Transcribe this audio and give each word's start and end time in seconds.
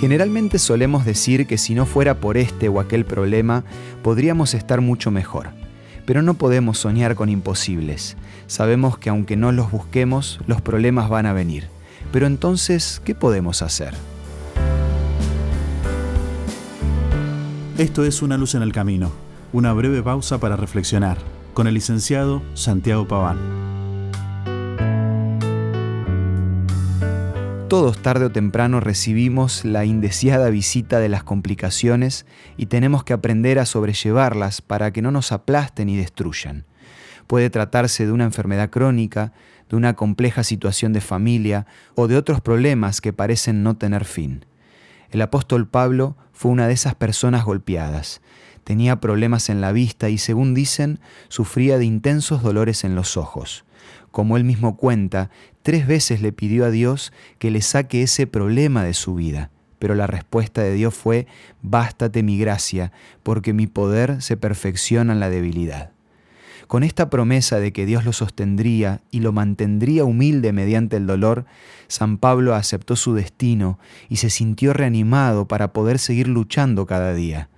Generalmente 0.00 0.58
solemos 0.58 1.06
decir 1.06 1.46
que 1.46 1.56
si 1.56 1.74
no 1.74 1.86
fuera 1.86 2.20
por 2.20 2.36
este 2.36 2.68
o 2.68 2.80
aquel 2.80 3.06
problema, 3.06 3.64
podríamos 4.02 4.52
estar 4.52 4.82
mucho 4.82 5.10
mejor. 5.10 5.48
Pero 6.04 6.20
no 6.20 6.34
podemos 6.34 6.78
soñar 6.78 7.14
con 7.14 7.30
imposibles. 7.30 8.16
Sabemos 8.46 8.98
que 8.98 9.08
aunque 9.08 9.36
no 9.36 9.52
los 9.52 9.70
busquemos, 9.70 10.38
los 10.46 10.60
problemas 10.60 11.08
van 11.08 11.24
a 11.24 11.32
venir. 11.32 11.68
Pero 12.12 12.26
entonces, 12.26 13.00
¿qué 13.04 13.14
podemos 13.14 13.62
hacer? 13.62 13.94
Esto 17.78 18.04
es 18.04 18.22
Una 18.22 18.36
luz 18.36 18.54
en 18.54 18.62
el 18.62 18.72
camino, 18.72 19.10
una 19.52 19.72
breve 19.72 20.02
pausa 20.02 20.38
para 20.38 20.56
reflexionar, 20.56 21.18
con 21.52 21.66
el 21.66 21.74
licenciado 21.74 22.42
Santiago 22.54 23.08
Paván. 23.08 23.65
Todos 27.68 28.00
tarde 28.00 28.26
o 28.26 28.30
temprano 28.30 28.78
recibimos 28.78 29.64
la 29.64 29.84
indeseada 29.84 30.50
visita 30.50 31.00
de 31.00 31.08
las 31.08 31.24
complicaciones 31.24 32.24
y 32.56 32.66
tenemos 32.66 33.02
que 33.02 33.12
aprender 33.12 33.58
a 33.58 33.66
sobrellevarlas 33.66 34.62
para 34.62 34.92
que 34.92 35.02
no 35.02 35.10
nos 35.10 35.32
aplasten 35.32 35.88
y 35.88 35.96
destruyan. 35.96 36.64
Puede 37.26 37.50
tratarse 37.50 38.06
de 38.06 38.12
una 38.12 38.22
enfermedad 38.22 38.70
crónica, 38.70 39.32
de 39.68 39.74
una 39.74 39.94
compleja 39.94 40.44
situación 40.44 40.92
de 40.92 41.00
familia 41.00 41.66
o 41.96 42.06
de 42.06 42.16
otros 42.16 42.40
problemas 42.40 43.00
que 43.00 43.12
parecen 43.12 43.64
no 43.64 43.76
tener 43.76 44.04
fin. 44.04 44.44
El 45.10 45.20
apóstol 45.20 45.66
Pablo 45.66 46.16
fue 46.32 46.52
una 46.52 46.68
de 46.68 46.74
esas 46.74 46.94
personas 46.94 47.44
golpeadas. 47.44 48.20
Tenía 48.66 48.96
problemas 48.96 49.48
en 49.48 49.60
la 49.60 49.70
vista 49.70 50.08
y, 50.08 50.18
según 50.18 50.52
dicen, 50.52 50.98
sufría 51.28 51.78
de 51.78 51.84
intensos 51.84 52.42
dolores 52.42 52.82
en 52.82 52.96
los 52.96 53.16
ojos. 53.16 53.64
Como 54.10 54.36
él 54.36 54.42
mismo 54.42 54.76
cuenta, 54.76 55.30
tres 55.62 55.86
veces 55.86 56.20
le 56.20 56.32
pidió 56.32 56.64
a 56.64 56.70
Dios 56.70 57.12
que 57.38 57.52
le 57.52 57.60
saque 57.62 58.02
ese 58.02 58.26
problema 58.26 58.82
de 58.82 58.92
su 58.92 59.14
vida, 59.14 59.52
pero 59.78 59.94
la 59.94 60.08
respuesta 60.08 60.62
de 60.62 60.74
Dios 60.74 60.94
fue, 60.94 61.28
bástate 61.62 62.24
mi 62.24 62.38
gracia, 62.38 62.90
porque 63.22 63.52
mi 63.52 63.68
poder 63.68 64.20
se 64.20 64.36
perfecciona 64.36 65.12
en 65.12 65.20
la 65.20 65.30
debilidad. 65.30 65.92
Con 66.66 66.82
esta 66.82 67.08
promesa 67.08 67.60
de 67.60 67.72
que 67.72 67.86
Dios 67.86 68.04
lo 68.04 68.12
sostendría 68.12 69.00
y 69.12 69.20
lo 69.20 69.30
mantendría 69.30 70.04
humilde 70.04 70.52
mediante 70.52 70.96
el 70.96 71.06
dolor, 71.06 71.46
San 71.86 72.18
Pablo 72.18 72.52
aceptó 72.52 72.96
su 72.96 73.14
destino 73.14 73.78
y 74.08 74.16
se 74.16 74.28
sintió 74.28 74.72
reanimado 74.72 75.46
para 75.46 75.72
poder 75.72 76.00
seguir 76.00 76.26
luchando 76.26 76.84
cada 76.86 77.14
día. 77.14 77.48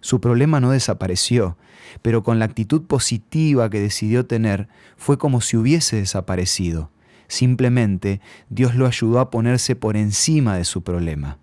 Su 0.00 0.20
problema 0.20 0.60
no 0.60 0.70
desapareció, 0.70 1.56
pero 2.02 2.22
con 2.22 2.38
la 2.38 2.44
actitud 2.46 2.82
positiva 2.82 3.68
que 3.70 3.80
decidió 3.80 4.26
tener 4.26 4.68
fue 4.96 5.18
como 5.18 5.40
si 5.40 5.56
hubiese 5.56 5.96
desaparecido. 5.96 6.90
Simplemente 7.28 8.20
Dios 8.48 8.74
lo 8.74 8.86
ayudó 8.86 9.20
a 9.20 9.30
ponerse 9.30 9.76
por 9.76 9.96
encima 9.96 10.56
de 10.56 10.64
su 10.64 10.82
problema. 10.82 11.38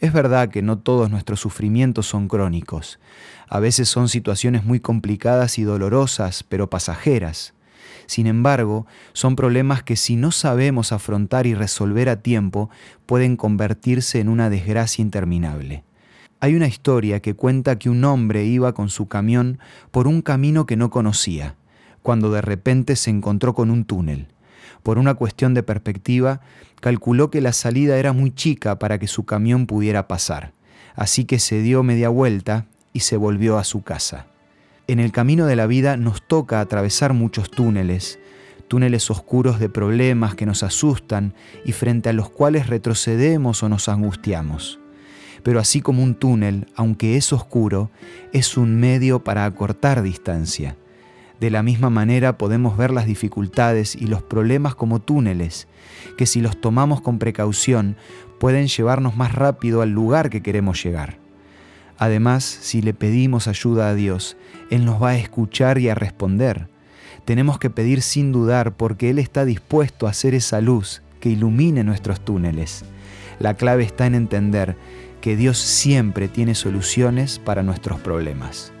Es 0.00 0.12
verdad 0.12 0.48
que 0.48 0.62
no 0.62 0.78
todos 0.78 1.10
nuestros 1.10 1.40
sufrimientos 1.40 2.06
son 2.06 2.28
crónicos. 2.28 3.00
A 3.48 3.58
veces 3.58 3.88
son 3.88 4.08
situaciones 4.08 4.64
muy 4.64 4.78
complicadas 4.78 5.58
y 5.58 5.64
dolorosas, 5.64 6.44
pero 6.44 6.70
pasajeras. 6.70 7.54
Sin 8.06 8.26
embargo, 8.26 8.86
son 9.12 9.34
problemas 9.34 9.82
que 9.82 9.96
si 9.96 10.14
no 10.14 10.30
sabemos 10.30 10.92
afrontar 10.92 11.46
y 11.46 11.54
resolver 11.54 12.08
a 12.08 12.22
tiempo, 12.22 12.70
pueden 13.06 13.36
convertirse 13.36 14.20
en 14.20 14.28
una 14.28 14.50
desgracia 14.50 15.02
interminable. 15.02 15.84
Hay 16.40 16.54
una 16.54 16.68
historia 16.68 17.18
que 17.18 17.34
cuenta 17.34 17.80
que 17.80 17.90
un 17.90 18.04
hombre 18.04 18.44
iba 18.44 18.72
con 18.72 18.90
su 18.90 19.08
camión 19.08 19.58
por 19.90 20.06
un 20.06 20.22
camino 20.22 20.66
que 20.66 20.76
no 20.76 20.88
conocía, 20.88 21.56
cuando 22.02 22.30
de 22.30 22.42
repente 22.42 22.94
se 22.94 23.10
encontró 23.10 23.54
con 23.54 23.72
un 23.72 23.84
túnel. 23.84 24.28
Por 24.84 24.98
una 24.98 25.14
cuestión 25.14 25.52
de 25.52 25.64
perspectiva, 25.64 26.40
calculó 26.80 27.28
que 27.32 27.40
la 27.40 27.52
salida 27.52 27.98
era 27.98 28.12
muy 28.12 28.30
chica 28.30 28.78
para 28.78 29.00
que 29.00 29.08
su 29.08 29.24
camión 29.24 29.66
pudiera 29.66 30.06
pasar, 30.06 30.52
así 30.94 31.24
que 31.24 31.40
se 31.40 31.60
dio 31.60 31.82
media 31.82 32.08
vuelta 32.08 32.66
y 32.92 33.00
se 33.00 33.16
volvió 33.16 33.58
a 33.58 33.64
su 33.64 33.82
casa. 33.82 34.26
En 34.86 35.00
el 35.00 35.10
camino 35.10 35.44
de 35.44 35.56
la 35.56 35.66
vida 35.66 35.96
nos 35.96 36.22
toca 36.22 36.60
atravesar 36.60 37.14
muchos 37.14 37.50
túneles, 37.50 38.20
túneles 38.68 39.10
oscuros 39.10 39.58
de 39.58 39.68
problemas 39.68 40.36
que 40.36 40.46
nos 40.46 40.62
asustan 40.62 41.34
y 41.64 41.72
frente 41.72 42.10
a 42.10 42.12
los 42.12 42.30
cuales 42.30 42.68
retrocedemos 42.68 43.64
o 43.64 43.68
nos 43.68 43.88
angustiamos 43.88 44.78
pero 45.42 45.60
así 45.60 45.80
como 45.80 46.02
un 46.02 46.14
túnel, 46.14 46.66
aunque 46.74 47.16
es 47.16 47.32
oscuro, 47.32 47.90
es 48.32 48.56
un 48.56 48.78
medio 48.78 49.24
para 49.24 49.44
acortar 49.44 50.02
distancia. 50.02 50.76
De 51.40 51.50
la 51.50 51.62
misma 51.62 51.88
manera 51.88 52.36
podemos 52.36 52.76
ver 52.76 52.90
las 52.90 53.06
dificultades 53.06 53.94
y 53.94 54.06
los 54.06 54.22
problemas 54.22 54.74
como 54.74 55.00
túneles, 55.00 55.68
que 56.16 56.26
si 56.26 56.40
los 56.40 56.60
tomamos 56.60 57.00
con 57.00 57.18
precaución 57.18 57.96
pueden 58.40 58.66
llevarnos 58.66 59.16
más 59.16 59.34
rápido 59.34 59.82
al 59.82 59.90
lugar 59.90 60.30
que 60.30 60.42
queremos 60.42 60.82
llegar. 60.82 61.18
Además, 61.98 62.44
si 62.44 62.82
le 62.82 62.94
pedimos 62.94 63.48
ayuda 63.48 63.88
a 63.88 63.94
Dios, 63.94 64.36
Él 64.70 64.84
nos 64.84 65.02
va 65.02 65.10
a 65.10 65.16
escuchar 65.16 65.78
y 65.78 65.88
a 65.88 65.94
responder. 65.94 66.68
Tenemos 67.24 67.58
que 67.58 67.70
pedir 67.70 68.02
sin 68.02 68.32
dudar 68.32 68.76
porque 68.76 69.10
Él 69.10 69.18
está 69.18 69.44
dispuesto 69.44 70.06
a 70.06 70.10
hacer 70.10 70.34
esa 70.34 70.60
luz 70.60 71.02
que 71.20 71.28
ilumine 71.28 71.84
nuestros 71.84 72.24
túneles. 72.24 72.84
La 73.38 73.54
clave 73.54 73.84
está 73.84 74.06
en 74.06 74.14
entender 74.14 74.76
que 75.20 75.36
Dios 75.36 75.58
siempre 75.58 76.28
tiene 76.28 76.54
soluciones 76.54 77.38
para 77.38 77.62
nuestros 77.62 78.00
problemas. 78.00 78.72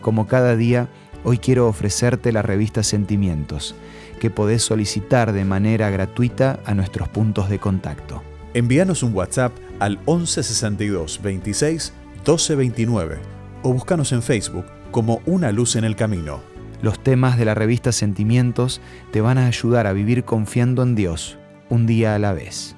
Como 0.00 0.26
cada 0.26 0.56
día, 0.56 0.88
hoy 1.24 1.38
quiero 1.38 1.68
ofrecerte 1.68 2.32
la 2.32 2.42
revista 2.42 2.82
Sentimientos, 2.82 3.74
que 4.20 4.30
podés 4.30 4.62
solicitar 4.62 5.32
de 5.32 5.44
manera 5.44 5.90
gratuita 5.90 6.60
a 6.64 6.74
nuestros 6.74 7.08
puntos 7.08 7.48
de 7.48 7.58
contacto. 7.58 8.22
Envíanos 8.54 9.02
un 9.02 9.14
WhatsApp 9.14 9.52
al 9.78 9.98
1162 9.98 11.20
26 11.22 11.92
1229 12.16 13.18
o 13.62 13.72
búscanos 13.72 14.12
en 14.12 14.22
Facebook 14.22 14.64
como 14.90 15.20
Una 15.26 15.52
Luz 15.52 15.76
en 15.76 15.84
el 15.84 15.96
Camino. 15.96 16.40
Los 16.80 17.02
temas 17.02 17.38
de 17.38 17.44
la 17.44 17.54
revista 17.54 17.92
Sentimientos 17.92 18.80
te 19.12 19.20
van 19.20 19.38
a 19.38 19.46
ayudar 19.46 19.86
a 19.86 19.92
vivir 19.92 20.24
confiando 20.24 20.82
en 20.82 20.94
Dios, 20.94 21.38
un 21.68 21.86
día 21.86 22.14
a 22.14 22.18
la 22.18 22.32
vez. 22.32 22.77